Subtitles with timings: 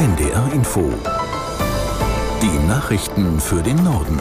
[0.00, 0.90] NDR Info.
[2.40, 4.18] Die Nachrichten für den Norden.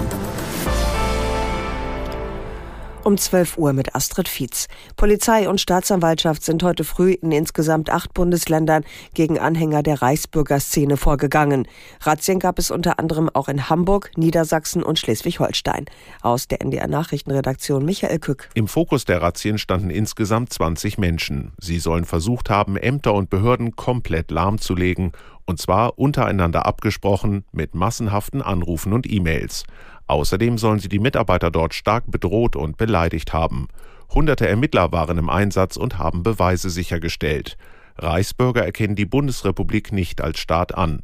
[3.06, 4.68] Um 12 Uhr mit Astrid Fietz.
[4.98, 11.66] Polizei und Staatsanwaltschaft sind heute früh in insgesamt acht Bundesländern gegen Anhänger der Reichsbürgerszene vorgegangen.
[12.02, 15.86] Razzien gab es unter anderem auch in Hamburg, Niedersachsen und Schleswig-Holstein.
[16.22, 18.50] Aus der NDR Nachrichtenredaktion Michael Kück.
[18.54, 21.54] Im Fokus der Razzien standen insgesamt 20 Menschen.
[21.58, 25.14] Sie sollen versucht haben, Ämter und Behörden komplett lahmzulegen
[25.50, 29.64] und zwar untereinander abgesprochen mit massenhaften Anrufen und E-Mails.
[30.06, 33.68] Außerdem sollen sie die Mitarbeiter dort stark bedroht und beleidigt haben.
[34.14, 37.58] Hunderte Ermittler waren im Einsatz und haben Beweise sichergestellt.
[37.98, 41.02] Reichsbürger erkennen die Bundesrepublik nicht als Staat an.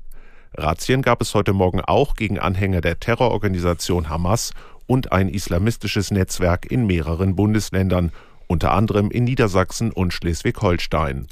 [0.54, 4.52] Razzien gab es heute Morgen auch gegen Anhänger der Terrororganisation Hamas
[4.86, 8.12] und ein islamistisches Netzwerk in mehreren Bundesländern,
[8.46, 11.26] unter anderem in Niedersachsen und Schleswig-Holstein.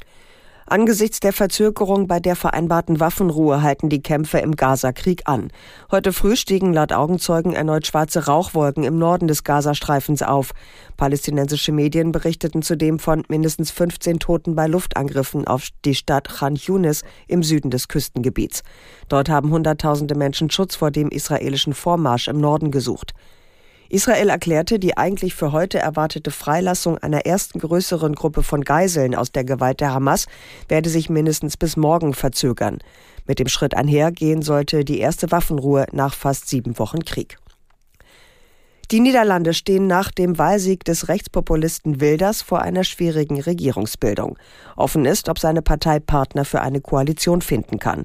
[0.66, 5.50] Angesichts der Verzögerung bei der vereinbarten Waffenruhe halten die Kämpfe im Gazakrieg an.
[5.90, 10.52] Heute früh stiegen laut Augenzeugen erneut schwarze Rauchwolken im Norden des Gazastreifens auf.
[10.96, 17.04] Palästinensische Medien berichteten zudem von mindestens 15 Toten bei Luftangriffen auf die Stadt Khan Yunis
[17.28, 18.62] im Süden des Küstengebiets.
[19.10, 23.12] Dort haben Hunderttausende Menschen Schutz vor dem israelischen Vormarsch im Norden gesucht.
[23.88, 29.30] Israel erklärte, die eigentlich für heute erwartete Freilassung einer ersten größeren Gruppe von Geiseln aus
[29.30, 30.26] der Gewalt der Hamas
[30.68, 32.78] werde sich mindestens bis morgen verzögern.
[33.26, 37.38] Mit dem Schritt einhergehen sollte die erste Waffenruhe nach fast sieben Wochen Krieg.
[38.90, 44.38] Die Niederlande stehen nach dem Wahlsieg des Rechtspopulisten Wilders vor einer schwierigen Regierungsbildung.
[44.76, 48.04] Offen ist, ob seine Partei Partner für eine Koalition finden kann.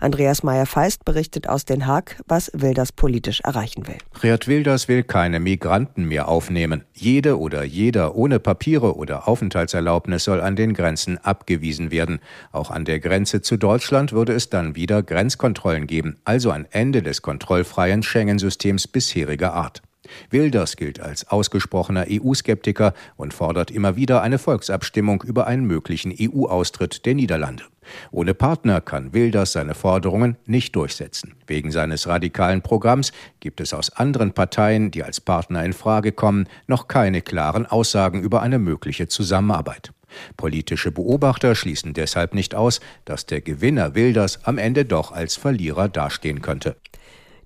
[0.00, 3.98] Andreas Meyer-Feist berichtet aus Den Haag, was Wilders politisch erreichen will.
[4.20, 6.84] Geert Wilders will keine Migranten mehr aufnehmen.
[6.92, 12.20] Jede oder jeder ohne Papiere oder Aufenthaltserlaubnis soll an den Grenzen abgewiesen werden.
[12.52, 17.02] Auch an der Grenze zu Deutschland würde es dann wieder Grenzkontrollen geben, also ein Ende
[17.02, 19.82] des kontrollfreien Schengen-Systems bisheriger Art.
[20.30, 27.06] Wilders gilt als ausgesprochener EU-Skeptiker und fordert immer wieder eine Volksabstimmung über einen möglichen EU-Austritt
[27.06, 27.64] der Niederlande.
[28.10, 31.34] Ohne Partner kann Wilders seine Forderungen nicht durchsetzen.
[31.46, 36.48] Wegen seines radikalen Programms gibt es aus anderen Parteien, die als Partner in Frage kommen,
[36.66, 39.92] noch keine klaren Aussagen über eine mögliche Zusammenarbeit.
[40.36, 45.88] Politische Beobachter schließen deshalb nicht aus, dass der Gewinner Wilders am Ende doch als Verlierer
[45.88, 46.76] dastehen könnte.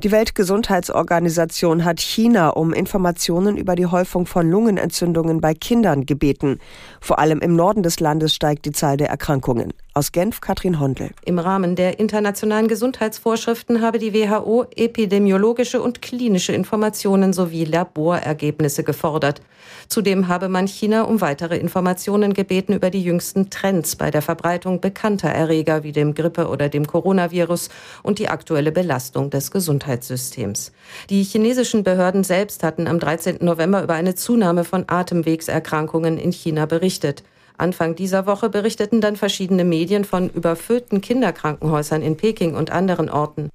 [0.03, 6.59] Die Weltgesundheitsorganisation hat China um Informationen über die Häufung von Lungenentzündungen bei Kindern gebeten.
[7.03, 9.75] Vor allem im Norden des Landes steigt die Zahl der Erkrankungen.
[9.93, 11.11] Aus Genf Katrin Hondel.
[11.25, 19.43] Im Rahmen der internationalen Gesundheitsvorschriften habe die WHO epidemiologische und klinische Informationen sowie Laborergebnisse gefordert.
[19.89, 24.81] Zudem habe man China um weitere Informationen gebeten über die jüngsten Trends bei der Verbreitung
[24.81, 27.69] bekannter Erreger wie dem Grippe- oder dem Coronavirus
[28.05, 30.71] und die aktuelle Belastung des Gesundheitssystems.
[31.11, 33.39] Die chinesischen Behörden selbst hatten am 13.
[33.41, 37.25] November über eine Zunahme von Atemwegserkrankungen in China berichtet.
[37.61, 43.51] Anfang dieser Woche berichteten dann verschiedene Medien von überfüllten Kinderkrankenhäusern in Peking und anderen Orten.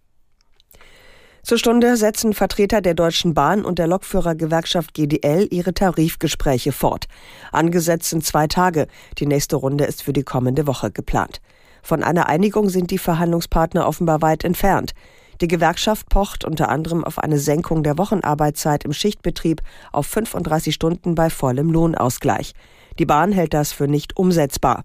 [1.45, 7.05] Zur Stunde setzen Vertreter der Deutschen Bahn und der Lokführergewerkschaft GDL ihre Tarifgespräche fort.
[7.51, 8.88] Angesetzt sind zwei Tage.
[9.19, 11.41] Die nächste Runde ist für die kommende Woche geplant.
[11.83, 14.93] Von einer Einigung sind die Verhandlungspartner offenbar weit entfernt.
[15.39, 19.61] Die Gewerkschaft pocht unter anderem auf eine Senkung der Wochenarbeitszeit im Schichtbetrieb
[19.91, 22.53] auf 35 Stunden bei vollem Lohnausgleich.
[23.00, 24.83] Die Bahn hält das für nicht umsetzbar.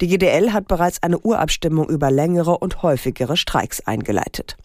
[0.00, 4.56] Die GDL hat bereits eine Urabstimmung über längere und häufigere Streiks eingeleitet.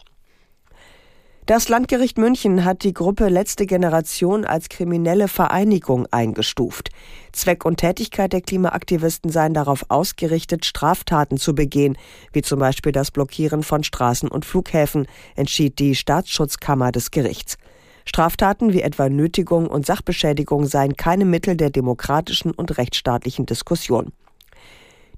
[1.46, 6.88] Das Landgericht München hat die Gruppe Letzte Generation als kriminelle Vereinigung eingestuft.
[7.32, 11.98] Zweck und Tätigkeit der Klimaaktivisten seien darauf ausgerichtet, Straftaten zu begehen,
[12.32, 15.06] wie zum Beispiel das Blockieren von Straßen und Flughäfen,
[15.36, 17.58] entschied die Staatsschutzkammer des Gerichts.
[18.04, 24.12] Straftaten wie etwa Nötigung und Sachbeschädigung seien keine Mittel der demokratischen und rechtsstaatlichen Diskussion.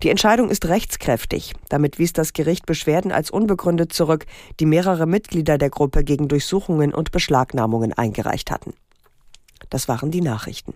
[0.02, 1.54] Die Entscheidung ist rechtskräftig.
[1.68, 4.26] Damit wies das Gericht Beschwerden als unbegründet zurück,
[4.60, 8.74] die mehrere Mitglieder der Gruppe gegen Durchsuchungen und Beschlagnahmungen eingereicht hatten.
[9.70, 10.74] Das waren die Nachrichten.